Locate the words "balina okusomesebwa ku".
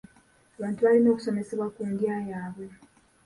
0.85-1.81